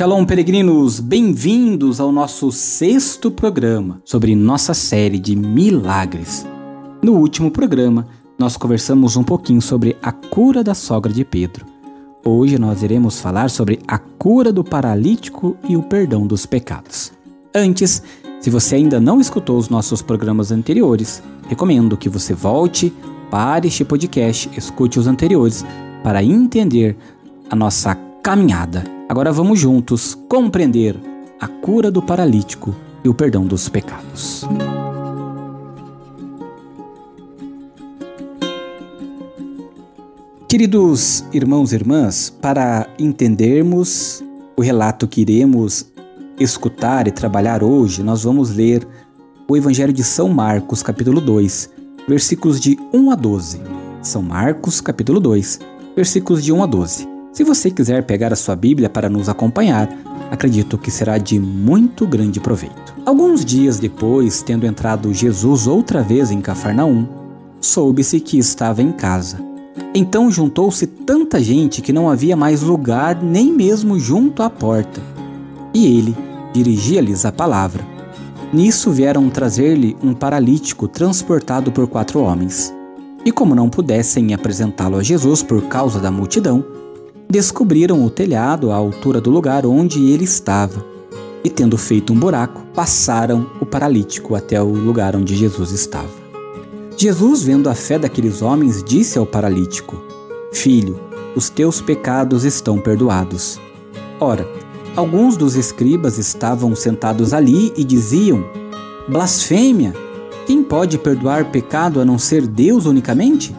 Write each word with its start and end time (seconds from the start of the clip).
Shalom, 0.00 0.24
peregrinos! 0.24 0.98
Bem-vindos 0.98 2.00
ao 2.00 2.10
nosso 2.10 2.50
sexto 2.50 3.30
programa 3.30 4.00
sobre 4.02 4.34
nossa 4.34 4.72
série 4.72 5.18
de 5.18 5.36
milagres. 5.36 6.46
No 7.02 7.16
último 7.16 7.50
programa, 7.50 8.06
nós 8.38 8.56
conversamos 8.56 9.18
um 9.18 9.22
pouquinho 9.22 9.60
sobre 9.60 9.98
a 10.02 10.10
cura 10.10 10.64
da 10.64 10.72
sogra 10.72 11.12
de 11.12 11.22
Pedro. 11.22 11.66
Hoje 12.24 12.58
nós 12.58 12.82
iremos 12.82 13.20
falar 13.20 13.50
sobre 13.50 13.78
a 13.86 13.98
cura 13.98 14.50
do 14.50 14.64
paralítico 14.64 15.54
e 15.68 15.76
o 15.76 15.82
perdão 15.82 16.26
dos 16.26 16.46
pecados. 16.46 17.12
Antes, 17.54 18.02
se 18.40 18.48
você 18.48 18.76
ainda 18.76 18.98
não 18.98 19.20
escutou 19.20 19.58
os 19.58 19.68
nossos 19.68 20.00
programas 20.00 20.50
anteriores, 20.50 21.22
recomendo 21.46 21.94
que 21.94 22.08
você 22.08 22.32
volte, 22.32 22.90
pare 23.30 23.68
este 23.68 23.84
podcast, 23.84 24.48
escute 24.56 24.98
os 24.98 25.06
anteriores 25.06 25.62
para 26.02 26.24
entender 26.24 26.96
a 27.50 27.54
nossa 27.54 27.94
caminhada. 28.22 28.99
Agora 29.10 29.32
vamos 29.32 29.58
juntos 29.58 30.16
compreender 30.28 30.96
a 31.40 31.48
cura 31.48 31.90
do 31.90 32.00
paralítico 32.00 32.72
e 33.02 33.08
o 33.08 33.12
perdão 33.12 33.44
dos 33.44 33.68
pecados. 33.68 34.44
Queridos 40.48 41.24
irmãos 41.32 41.72
e 41.72 41.74
irmãs, 41.74 42.30
para 42.30 42.88
entendermos 43.00 44.22
o 44.56 44.62
relato 44.62 45.08
que 45.08 45.22
iremos 45.22 45.90
escutar 46.38 47.08
e 47.08 47.10
trabalhar 47.10 47.64
hoje, 47.64 48.04
nós 48.04 48.22
vamos 48.22 48.54
ler 48.54 48.86
o 49.48 49.56
Evangelho 49.56 49.92
de 49.92 50.04
São 50.04 50.28
Marcos, 50.28 50.84
capítulo 50.84 51.20
2, 51.20 51.68
versículos 52.06 52.60
de 52.60 52.78
1 52.94 53.10
a 53.10 53.16
12. 53.16 53.60
São 54.02 54.22
Marcos, 54.22 54.80
capítulo 54.80 55.18
2, 55.18 55.58
versículos 55.96 56.44
de 56.44 56.52
1 56.52 56.62
a 56.62 56.66
12. 56.66 57.19
Se 57.32 57.44
você 57.44 57.70
quiser 57.70 58.04
pegar 58.04 58.32
a 58.32 58.36
sua 58.36 58.56
Bíblia 58.56 58.90
para 58.90 59.08
nos 59.08 59.28
acompanhar, 59.28 59.88
acredito 60.32 60.76
que 60.76 60.90
será 60.90 61.16
de 61.16 61.38
muito 61.38 62.04
grande 62.04 62.40
proveito. 62.40 62.94
Alguns 63.06 63.44
dias 63.44 63.78
depois, 63.78 64.42
tendo 64.42 64.66
entrado 64.66 65.14
Jesus 65.14 65.68
outra 65.68 66.02
vez 66.02 66.32
em 66.32 66.40
Cafarnaum, 66.40 67.06
soube-se 67.60 68.18
que 68.18 68.36
estava 68.36 68.82
em 68.82 68.90
casa. 68.90 69.38
Então 69.94 70.28
juntou-se 70.28 70.86
tanta 70.86 71.40
gente 71.40 71.80
que 71.80 71.92
não 71.92 72.10
havia 72.10 72.36
mais 72.36 72.62
lugar 72.62 73.22
nem 73.22 73.52
mesmo 73.52 73.98
junto 73.98 74.42
à 74.42 74.50
porta. 74.50 75.00
E 75.72 75.86
ele 75.86 76.16
dirigia-lhes 76.52 77.24
a 77.24 77.30
palavra. 77.30 77.86
Nisso 78.52 78.90
vieram 78.90 79.30
trazer-lhe 79.30 79.96
um 80.02 80.12
paralítico 80.12 80.88
transportado 80.88 81.70
por 81.70 81.86
quatro 81.86 82.20
homens. 82.20 82.74
E 83.24 83.30
como 83.30 83.54
não 83.54 83.70
pudessem 83.70 84.34
apresentá-lo 84.34 84.96
a 84.96 85.02
Jesus 85.02 85.44
por 85.44 85.62
causa 85.62 86.00
da 86.00 86.10
multidão, 86.10 86.64
descobriram 87.30 88.04
o 88.04 88.10
telhado 88.10 88.72
à 88.72 88.74
altura 88.74 89.20
do 89.20 89.30
lugar 89.30 89.64
onde 89.64 90.10
ele 90.10 90.24
estava. 90.24 90.84
E, 91.44 91.48
tendo 91.48 91.78
feito 91.78 92.12
um 92.12 92.18
buraco, 92.18 92.60
passaram 92.74 93.46
o 93.60 93.64
paralítico 93.64 94.34
até 94.34 94.60
o 94.60 94.68
lugar 94.68 95.16
onde 95.16 95.34
Jesus 95.36 95.70
estava. 95.70 96.10
Jesus, 96.96 97.42
vendo 97.42 97.70
a 97.70 97.74
fé 97.74 97.98
daqueles 97.98 98.42
homens, 98.42 98.82
disse 98.82 99.18
ao 99.18 99.24
paralítico: 99.24 99.96
Filho, 100.52 101.00
os 101.34 101.48
teus 101.48 101.80
pecados 101.80 102.44
estão 102.44 102.78
perdoados. 102.78 103.58
Ora, 104.18 104.46
alguns 104.96 105.36
dos 105.36 105.56
escribas 105.56 106.18
estavam 106.18 106.74
sentados 106.74 107.32
ali 107.32 107.72
e 107.76 107.84
diziam: 107.84 108.44
Blasfêmia! 109.08 109.94
Quem 110.46 110.64
pode 110.64 110.98
perdoar 110.98 111.50
pecado 111.52 112.00
a 112.00 112.04
não 112.04 112.18
ser 112.18 112.46
Deus 112.46 112.84
unicamente? 112.84 113.54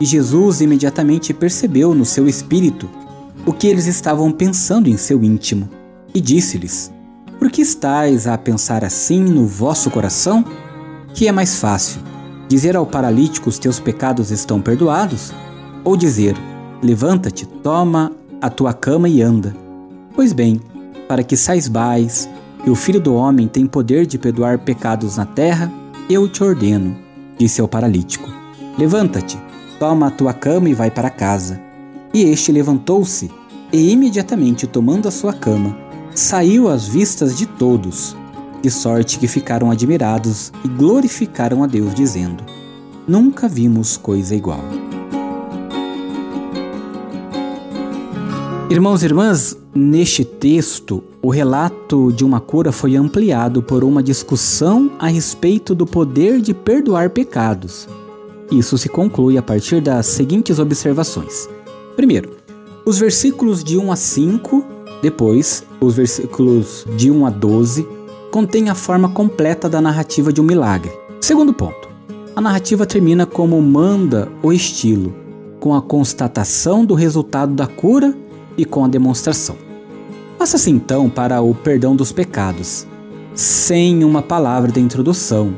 E 0.00 0.04
Jesus 0.04 0.60
imediatamente 0.60 1.32
percebeu 1.32 1.94
no 1.94 2.04
seu 2.04 2.28
espírito 2.28 2.88
o 3.46 3.52
que 3.52 3.66
eles 3.66 3.86
estavam 3.86 4.30
pensando 4.30 4.88
em 4.88 4.96
seu 4.96 5.22
íntimo 5.22 5.68
e 6.14 6.20
disse-lhes: 6.20 6.92
Por 7.38 7.50
que 7.50 7.62
estáis 7.62 8.26
a 8.26 8.36
pensar 8.36 8.84
assim 8.84 9.22
no 9.22 9.46
vosso 9.46 9.90
coração? 9.90 10.44
Que 11.14 11.28
é 11.28 11.32
mais 11.32 11.58
fácil, 11.60 12.00
dizer 12.48 12.76
ao 12.76 12.86
paralítico: 12.86 13.48
Os 13.48 13.58
teus 13.58 13.78
pecados 13.78 14.30
estão 14.30 14.60
perdoados? 14.60 15.32
Ou 15.84 15.96
dizer: 15.96 16.34
Levanta-te, 16.82 17.46
toma 17.46 18.12
a 18.40 18.50
tua 18.50 18.72
cama 18.72 19.08
e 19.08 19.22
anda? 19.22 19.54
Pois 20.14 20.32
bem, 20.32 20.60
para 21.06 21.22
que 21.22 21.36
saibais 21.36 22.28
que 22.64 22.70
o 22.70 22.74
Filho 22.74 23.00
do 23.00 23.14
Homem 23.14 23.46
tem 23.46 23.66
poder 23.66 24.06
de 24.06 24.18
perdoar 24.18 24.58
pecados 24.58 25.16
na 25.16 25.24
terra, 25.24 25.72
eu 26.08 26.28
te 26.28 26.42
ordeno, 26.42 26.96
disse 27.38 27.60
ao 27.60 27.68
paralítico: 27.68 28.28
Levanta-te, 28.78 29.38
Toma 29.78 30.06
a 30.06 30.10
tua 30.10 30.32
cama 30.32 30.70
e 30.70 30.74
vai 30.74 30.90
para 30.90 31.10
casa. 31.10 31.60
E 32.14 32.22
este 32.22 32.50
levantou-se 32.50 33.30
e, 33.70 33.90
imediatamente 33.92 34.66
tomando 34.66 35.06
a 35.06 35.10
sua 35.10 35.34
cama, 35.34 35.76
saiu 36.14 36.68
às 36.68 36.88
vistas 36.88 37.36
de 37.36 37.44
todos, 37.44 38.16
de 38.62 38.70
sorte 38.70 39.18
que 39.18 39.28
ficaram 39.28 39.70
admirados 39.70 40.50
e 40.64 40.68
glorificaram 40.68 41.62
a 41.62 41.66
Deus, 41.66 41.94
dizendo: 41.94 42.42
Nunca 43.06 43.48
vimos 43.48 43.98
coisa 43.98 44.34
igual. 44.34 44.64
Irmãos 48.70 49.02
e 49.02 49.06
irmãs, 49.06 49.56
neste 49.74 50.24
texto, 50.24 51.04
o 51.22 51.28
relato 51.28 52.10
de 52.12 52.24
uma 52.24 52.40
cura 52.40 52.72
foi 52.72 52.96
ampliado 52.96 53.62
por 53.62 53.84
uma 53.84 54.02
discussão 54.02 54.90
a 54.98 55.06
respeito 55.06 55.74
do 55.74 55.86
poder 55.86 56.40
de 56.40 56.54
perdoar 56.54 57.10
pecados 57.10 57.86
isso 58.50 58.78
se 58.78 58.88
conclui 58.88 59.36
a 59.36 59.42
partir 59.42 59.80
das 59.80 60.06
seguintes 60.06 60.58
observações. 60.58 61.48
Primeiro, 61.96 62.30
os 62.84 62.98
versículos 62.98 63.64
de 63.64 63.76
1 63.76 63.90
a 63.90 63.96
5, 63.96 64.64
depois, 65.02 65.64
os 65.80 65.94
versículos 65.94 66.86
de 66.96 67.10
1 67.10 67.26
a 67.26 67.30
12, 67.30 67.86
contêm 68.30 68.68
a 68.68 68.74
forma 68.74 69.08
completa 69.08 69.68
da 69.68 69.80
narrativa 69.80 70.32
de 70.32 70.40
um 70.40 70.44
milagre. 70.44 70.92
Segundo 71.20 71.52
ponto, 71.52 71.88
a 72.36 72.40
narrativa 72.40 72.86
termina 72.86 73.26
como 73.26 73.60
manda 73.60 74.28
o 74.42 74.52
estilo, 74.52 75.14
com 75.58 75.74
a 75.74 75.82
constatação 75.82 76.84
do 76.84 76.94
resultado 76.94 77.54
da 77.54 77.66
cura 77.66 78.14
e 78.56 78.64
com 78.64 78.84
a 78.84 78.88
demonstração. 78.88 79.56
Passa-se 80.38 80.70
então 80.70 81.08
para 81.08 81.40
o 81.40 81.54
perdão 81.54 81.96
dos 81.96 82.12
pecados, 82.12 82.86
sem 83.34 84.04
uma 84.04 84.22
palavra 84.22 84.70
de 84.70 84.80
introdução, 84.80 85.56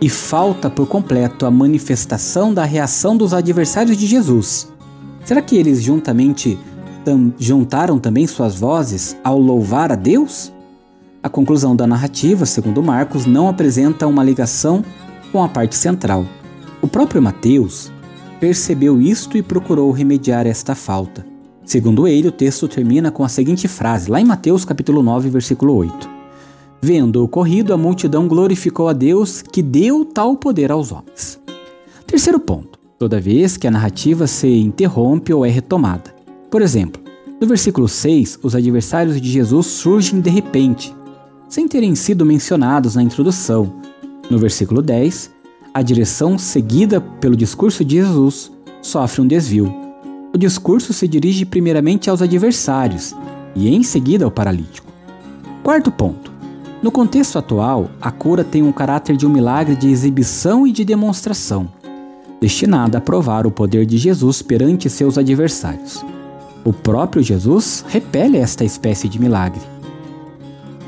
e 0.00 0.08
falta 0.08 0.70
por 0.70 0.86
completo 0.86 1.44
a 1.44 1.50
manifestação 1.50 2.54
da 2.54 2.64
reação 2.64 3.16
dos 3.16 3.34
adversários 3.34 3.96
de 3.96 4.06
Jesus. 4.06 4.68
Será 5.24 5.42
que 5.42 5.56
eles 5.56 5.82
juntamente 5.82 6.58
tam, 7.04 7.32
juntaram 7.38 7.98
também 7.98 8.26
suas 8.26 8.58
vozes 8.58 9.16
ao 9.22 9.38
louvar 9.38 9.92
a 9.92 9.94
Deus? 9.96 10.52
A 11.22 11.28
conclusão 11.28 11.76
da 11.76 11.86
narrativa, 11.86 12.46
segundo 12.46 12.82
Marcos, 12.82 13.26
não 13.26 13.48
apresenta 13.48 14.06
uma 14.06 14.24
ligação 14.24 14.82
com 15.30 15.44
a 15.44 15.48
parte 15.48 15.76
central. 15.76 16.24
O 16.80 16.88
próprio 16.88 17.20
Mateus 17.20 17.92
percebeu 18.40 19.00
isto 19.02 19.36
e 19.36 19.42
procurou 19.42 19.90
remediar 19.90 20.46
esta 20.46 20.74
falta. 20.74 21.26
Segundo 21.62 22.08
ele, 22.08 22.28
o 22.28 22.32
texto 22.32 22.66
termina 22.66 23.10
com 23.10 23.22
a 23.22 23.28
seguinte 23.28 23.68
frase, 23.68 24.10
lá 24.10 24.18
em 24.18 24.24
Mateus 24.24 24.64
capítulo 24.64 25.02
9, 25.02 25.28
versículo 25.28 25.74
8. 25.74 26.19
Vendo 26.82 27.16
o 27.16 27.24
ocorrido, 27.24 27.74
a 27.74 27.76
multidão 27.76 28.26
glorificou 28.26 28.88
a 28.88 28.94
Deus 28.94 29.42
que 29.42 29.62
deu 29.62 30.04
tal 30.04 30.36
poder 30.36 30.72
aos 30.72 30.90
homens. 30.90 31.38
Terceiro 32.06 32.40
ponto: 32.40 32.78
toda 32.98 33.20
vez 33.20 33.56
que 33.56 33.66
a 33.66 33.70
narrativa 33.70 34.26
se 34.26 34.48
interrompe 34.48 35.32
ou 35.32 35.44
é 35.44 35.50
retomada. 35.50 36.14
Por 36.50 36.62
exemplo, 36.62 37.02
no 37.40 37.46
versículo 37.46 37.86
6, 37.86 38.38
os 38.42 38.54
adversários 38.54 39.20
de 39.20 39.30
Jesus 39.30 39.66
surgem 39.66 40.20
de 40.20 40.30
repente, 40.30 40.94
sem 41.48 41.68
terem 41.68 41.94
sido 41.94 42.24
mencionados 42.24 42.94
na 42.94 43.02
introdução. 43.02 43.74
No 44.30 44.38
versículo 44.38 44.80
10, 44.80 45.30
a 45.72 45.82
direção 45.82 46.38
seguida 46.38 47.00
pelo 47.00 47.36
discurso 47.36 47.84
de 47.84 47.96
Jesus 47.96 48.50
sofre 48.82 49.20
um 49.20 49.26
desvio. 49.26 49.72
O 50.34 50.38
discurso 50.38 50.92
se 50.92 51.06
dirige 51.06 51.44
primeiramente 51.44 52.08
aos 52.08 52.22
adversários 52.22 53.14
e 53.54 53.68
em 53.68 53.82
seguida 53.82 54.24
ao 54.24 54.30
paralítico. 54.30 54.86
Quarto 55.62 55.90
ponto: 55.90 56.29
no 56.82 56.90
contexto 56.90 57.38
atual, 57.38 57.90
a 58.00 58.10
cura 58.10 58.42
tem 58.42 58.62
um 58.62 58.72
caráter 58.72 59.16
de 59.16 59.26
um 59.26 59.30
milagre 59.30 59.76
de 59.76 59.90
exibição 59.90 60.66
e 60.66 60.72
de 60.72 60.84
demonstração, 60.84 61.68
destinada 62.40 62.98
a 62.98 63.00
provar 63.00 63.46
o 63.46 63.50
poder 63.50 63.84
de 63.84 63.98
Jesus 63.98 64.40
perante 64.40 64.88
seus 64.88 65.18
adversários. 65.18 66.04
O 66.64 66.72
próprio 66.72 67.22
Jesus 67.22 67.84
repele 67.88 68.38
esta 68.38 68.64
espécie 68.64 69.08
de 69.08 69.20
milagre. 69.20 69.60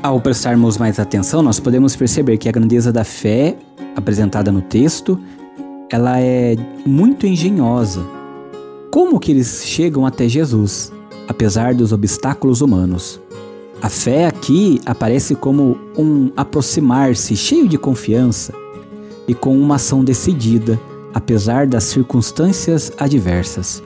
Ao 0.01 0.19
prestarmos 0.19 0.77
mais 0.77 0.99
atenção, 0.99 1.41
nós 1.43 1.59
podemos 1.59 1.95
perceber 1.95 2.37
que 2.37 2.49
a 2.49 2.51
grandeza 2.51 2.91
da 2.91 3.03
fé 3.03 3.55
apresentada 3.95 4.51
no 4.51 4.61
texto, 4.61 5.19
ela 5.89 6.19
é 6.19 6.55
muito 6.85 7.27
engenhosa. 7.27 8.03
Como 8.91 9.19
que 9.19 9.31
eles 9.31 9.63
chegam 9.65 10.05
até 10.05 10.27
Jesus, 10.27 10.91
apesar 11.27 11.73
dos 11.73 11.91
obstáculos 11.91 12.61
humanos? 12.61 13.19
A 13.83 13.89
fé 13.89 14.27
aqui 14.27 14.79
aparece 14.85 15.35
como 15.35 15.77
um 15.97 16.31
aproximar-se 16.37 17.35
cheio 17.35 17.67
de 17.67 17.77
confiança 17.77 18.53
e 19.27 19.33
com 19.33 19.59
uma 19.59 19.75
ação 19.75 20.05
decidida, 20.05 20.79
apesar 21.13 21.67
das 21.67 21.83
circunstâncias 21.83 22.93
adversas. 22.97 23.83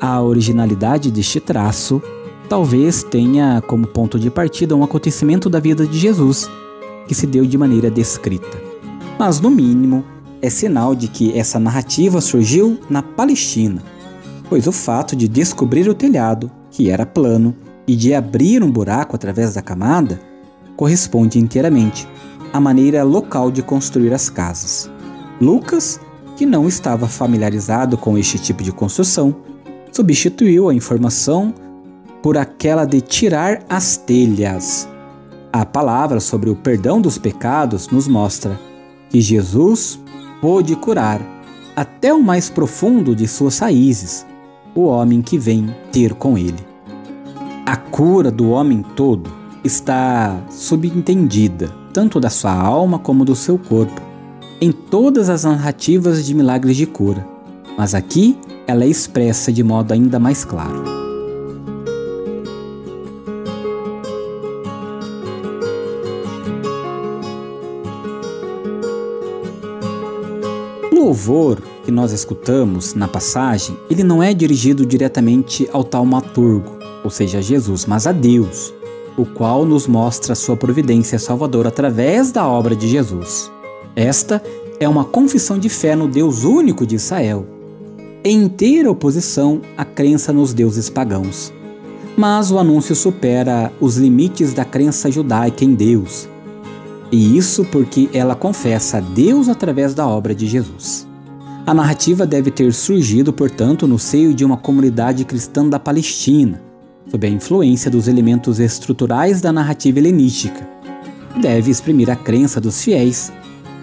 A 0.00 0.22
originalidade 0.22 1.10
deste 1.10 1.40
traço 1.40 2.00
talvez 2.48 3.02
tenha 3.02 3.60
como 3.66 3.88
ponto 3.88 4.20
de 4.20 4.30
partida 4.30 4.76
um 4.76 4.84
acontecimento 4.84 5.50
da 5.50 5.58
vida 5.58 5.84
de 5.84 5.98
Jesus 5.98 6.48
que 7.08 7.14
se 7.14 7.26
deu 7.26 7.44
de 7.44 7.58
maneira 7.58 7.90
descrita. 7.90 8.56
Mas, 9.18 9.40
no 9.40 9.50
mínimo, 9.50 10.04
é 10.40 10.48
sinal 10.48 10.94
de 10.94 11.08
que 11.08 11.36
essa 11.36 11.58
narrativa 11.58 12.20
surgiu 12.20 12.78
na 12.88 13.02
Palestina, 13.02 13.82
pois 14.48 14.68
o 14.68 14.72
fato 14.72 15.16
de 15.16 15.26
descobrir 15.26 15.88
o 15.88 15.94
telhado, 15.94 16.48
que 16.70 16.88
era 16.88 17.04
plano, 17.04 17.52
e 17.86 17.94
de 17.94 18.14
abrir 18.14 18.62
um 18.62 18.70
buraco 18.70 19.16
através 19.16 19.54
da 19.54 19.62
camada 19.62 20.20
corresponde 20.76 21.38
inteiramente 21.38 22.08
à 22.52 22.60
maneira 22.60 23.02
local 23.02 23.50
de 23.50 23.62
construir 23.62 24.12
as 24.12 24.28
casas. 24.28 24.90
Lucas, 25.40 26.00
que 26.36 26.46
não 26.46 26.66
estava 26.68 27.06
familiarizado 27.06 27.96
com 27.96 28.16
este 28.16 28.38
tipo 28.38 28.62
de 28.62 28.72
construção, 28.72 29.34
substituiu 29.92 30.68
a 30.68 30.74
informação 30.74 31.54
por 32.22 32.38
aquela 32.38 32.84
de 32.84 33.00
tirar 33.00 33.62
as 33.68 33.96
telhas. 33.96 34.88
A 35.52 35.64
palavra 35.64 36.20
sobre 36.20 36.50
o 36.50 36.56
perdão 36.56 37.00
dos 37.00 37.18
pecados 37.18 37.88
nos 37.88 38.08
mostra 38.08 38.58
que 39.10 39.20
Jesus 39.20 40.00
pôde 40.40 40.74
curar 40.74 41.20
até 41.76 42.12
o 42.12 42.22
mais 42.22 42.48
profundo 42.48 43.14
de 43.14 43.26
suas 43.28 43.58
raízes, 43.58 44.26
o 44.74 44.84
homem 44.84 45.22
que 45.22 45.38
vem 45.38 45.74
ter 45.92 46.14
com 46.14 46.36
ele. 46.36 46.73
A 47.66 47.76
cura 47.76 48.30
do 48.30 48.50
homem 48.50 48.82
todo 48.94 49.30
está 49.64 50.38
subentendida, 50.50 51.74
tanto 51.94 52.20
da 52.20 52.28
sua 52.28 52.52
alma 52.52 52.98
como 52.98 53.24
do 53.24 53.34
seu 53.34 53.56
corpo, 53.58 54.02
em 54.60 54.70
todas 54.70 55.30
as 55.30 55.44
narrativas 55.44 56.26
de 56.26 56.34
milagres 56.34 56.76
de 56.76 56.84
cura, 56.84 57.26
mas 57.78 57.94
aqui 57.94 58.38
ela 58.66 58.84
é 58.84 58.86
expressa 58.86 59.50
de 59.50 59.62
modo 59.62 59.92
ainda 59.92 60.18
mais 60.18 60.44
claro. 60.44 60.84
O 70.92 70.94
louvor 70.94 71.62
que 71.82 71.90
nós 71.90 72.12
escutamos 72.12 72.92
na 72.92 73.08
passagem, 73.08 73.74
ele 73.88 74.02
não 74.02 74.22
é 74.22 74.34
dirigido 74.34 74.84
diretamente 74.84 75.66
ao 75.72 75.82
taumaturgo, 75.82 76.83
ou 77.04 77.10
seja, 77.10 77.38
a 77.38 77.42
Jesus, 77.42 77.84
mas 77.84 78.06
a 78.06 78.12
Deus, 78.12 78.72
o 79.16 79.26
qual 79.26 79.66
nos 79.66 79.86
mostra 79.86 80.34
sua 80.34 80.56
providência 80.56 81.18
salvadora 81.18 81.68
através 81.68 82.32
da 82.32 82.48
obra 82.48 82.74
de 82.74 82.88
Jesus. 82.88 83.52
Esta 83.94 84.42
é 84.80 84.88
uma 84.88 85.04
confissão 85.04 85.58
de 85.58 85.68
fé 85.68 85.94
no 85.94 86.08
Deus 86.08 86.44
único 86.44 86.86
de 86.86 86.96
Israel, 86.96 87.46
em 88.24 88.42
inteira 88.42 88.90
oposição 88.90 89.60
à 89.76 89.84
crença 89.84 90.32
nos 90.32 90.54
deuses 90.54 90.88
pagãos. 90.88 91.52
Mas 92.16 92.50
o 92.50 92.58
anúncio 92.58 92.94
supera 92.94 93.70
os 93.80 93.96
limites 93.96 94.54
da 94.54 94.64
crença 94.64 95.10
judaica 95.10 95.64
em 95.64 95.74
Deus. 95.74 96.28
E 97.12 97.36
isso 97.36 97.64
porque 97.66 98.08
ela 98.14 98.34
confessa 98.34 98.98
a 98.98 99.00
Deus 99.00 99.48
através 99.48 99.94
da 99.94 100.06
obra 100.08 100.34
de 100.34 100.46
Jesus. 100.46 101.06
A 101.66 101.74
narrativa 101.74 102.26
deve 102.26 102.50
ter 102.50 102.72
surgido, 102.72 103.32
portanto, 103.32 103.86
no 103.86 103.98
seio 103.98 104.34
de 104.34 104.44
uma 104.44 104.56
comunidade 104.56 105.24
cristã 105.24 105.68
da 105.68 105.78
Palestina, 105.78 106.60
sob 107.10 107.26
a 107.26 107.30
influência 107.30 107.90
dos 107.90 108.08
elementos 108.08 108.58
estruturais 108.58 109.40
da 109.40 109.52
narrativa 109.52 109.98
helenística. 109.98 110.68
Deve 111.40 111.70
exprimir 111.70 112.10
a 112.10 112.16
crença 112.16 112.60
dos 112.60 112.82
fiéis 112.82 113.32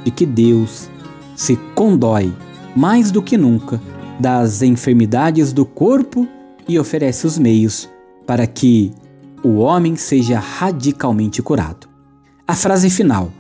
de 0.04 0.12
que 0.12 0.26
Deus 0.26 0.90
se 1.36 1.56
condói 1.76 2.34
mais 2.76 3.12
do 3.12 3.22
que 3.22 3.38
nunca 3.38 3.82
das 4.20 4.62
enfermidades 4.62 5.52
do 5.52 5.66
corpo 5.66 6.28
e 6.68 6.78
oferece 6.80 7.26
os 7.26 7.38
meios 7.38 7.90
para 8.26 8.46
que 8.46 8.92
o 9.44 9.58
homem 9.58 9.96
seja 9.96 10.40
radicalmente 10.40 11.42
curado. 11.42 11.90
A 12.48 12.56
frase 12.56 12.90
final, 12.90 13.32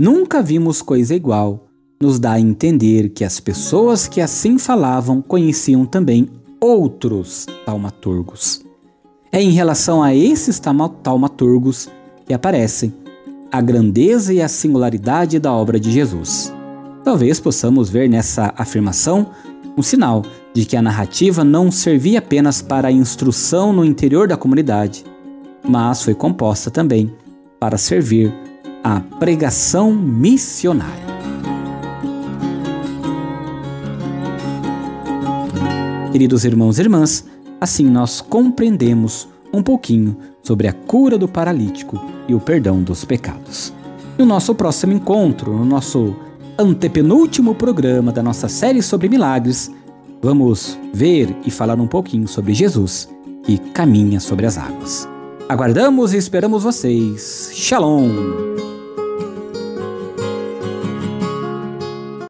nunca 0.00 0.42
vimos 0.42 0.80
coisa 0.80 1.14
igual, 1.14 1.66
nos 2.00 2.18
dá 2.18 2.32
a 2.32 2.40
entender 2.40 3.10
que 3.10 3.24
as 3.24 3.38
pessoas 3.38 4.08
que 4.08 4.20
assim 4.20 4.58
falavam 4.58 5.20
conheciam 5.20 5.84
também 5.84 6.28
outros 6.58 7.46
taumaturgos. 7.66 8.69
É 9.32 9.40
em 9.40 9.50
relação 9.50 10.02
a 10.02 10.12
esses 10.12 10.60
taumaturgos 11.02 11.88
que 12.26 12.34
aparecem 12.34 12.92
a 13.52 13.60
grandeza 13.60 14.34
e 14.34 14.42
a 14.42 14.48
singularidade 14.48 15.38
da 15.38 15.52
obra 15.52 15.78
de 15.78 15.92
Jesus. 15.92 16.52
Talvez 17.04 17.38
possamos 17.38 17.88
ver 17.88 18.08
nessa 18.08 18.52
afirmação 18.56 19.30
um 19.76 19.82
sinal 19.82 20.24
de 20.52 20.64
que 20.64 20.76
a 20.76 20.82
narrativa 20.82 21.44
não 21.44 21.70
servia 21.70 22.18
apenas 22.18 22.60
para 22.60 22.88
a 22.88 22.92
instrução 22.92 23.72
no 23.72 23.84
interior 23.84 24.26
da 24.26 24.36
comunidade, 24.36 25.04
mas 25.66 26.02
foi 26.02 26.14
composta 26.14 26.68
também 26.68 27.14
para 27.60 27.78
servir 27.78 28.34
à 28.82 29.00
pregação 29.00 29.92
missionária. 29.92 31.08
Queridos 36.10 36.44
irmãos 36.44 36.78
e 36.78 36.82
irmãs, 36.82 37.24
Assim 37.60 37.84
nós 37.84 38.20
compreendemos 38.20 39.28
um 39.52 39.62
pouquinho 39.62 40.16
sobre 40.42 40.66
a 40.66 40.72
cura 40.72 41.18
do 41.18 41.28
paralítico 41.28 42.00
e 42.26 42.34
o 42.34 42.40
perdão 42.40 42.82
dos 42.82 43.04
pecados. 43.04 43.72
No 44.16 44.24
nosso 44.24 44.54
próximo 44.54 44.92
encontro, 44.92 45.52
no 45.52 45.64
nosso 45.64 46.14
antepenúltimo 46.58 47.54
programa 47.54 48.12
da 48.12 48.22
nossa 48.22 48.48
série 48.48 48.82
sobre 48.82 49.08
milagres, 49.08 49.70
vamos 50.22 50.78
ver 50.92 51.34
e 51.44 51.50
falar 51.50 51.80
um 51.80 51.86
pouquinho 51.86 52.28
sobre 52.28 52.54
Jesus 52.54 53.08
que 53.42 53.58
caminha 53.58 54.20
sobre 54.20 54.46
as 54.46 54.58
águas. 54.58 55.08
Aguardamos 55.48 56.12
e 56.14 56.16
esperamos 56.16 56.62
vocês. 56.62 57.50
Shalom! 57.54 58.69